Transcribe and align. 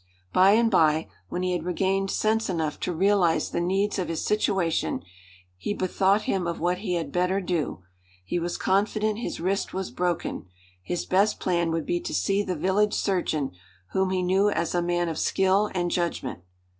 By 0.33 0.53
and 0.53 0.71
by, 0.71 1.09
when 1.29 1.43
he 1.43 1.51
had 1.51 1.63
regained 1.63 2.09
sense 2.09 2.49
enough 2.49 2.79
to 2.79 2.91
realize 2.91 3.51
the 3.51 3.61
needs 3.61 3.99
of 3.99 4.07
his 4.07 4.25
situation, 4.25 5.03
he 5.57 5.75
bethought 5.75 6.23
him 6.23 6.47
of 6.47 6.59
what 6.59 6.79
he 6.79 6.95
had 6.95 7.11
better 7.11 7.39
do. 7.39 7.83
He 8.25 8.39
was 8.39 8.57
confident 8.57 9.19
his 9.19 9.39
wrist 9.39 9.75
was 9.75 9.91
broken. 9.91 10.47
His 10.81 11.05
best 11.05 11.39
plan 11.39 11.69
would 11.69 11.85
be 11.85 11.99
to 11.99 12.15
see 12.15 12.41
the 12.41 12.55
village 12.55 12.95
surgeon, 12.95 13.51
whom 13.91 14.09
he 14.09 14.23
knew 14.23 14.49
as 14.49 14.73
a 14.73 14.81
man 14.81 15.07
of 15.07 15.19
skill 15.19 15.69
and 15.75 15.91
judgment. 15.91 16.39